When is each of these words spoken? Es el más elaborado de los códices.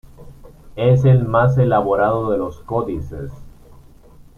Es 0.77 1.05
el 1.05 1.25
más 1.27 1.59
elaborado 1.59 2.31
de 2.31 2.39
los 2.39 2.61
códices. 2.61 3.31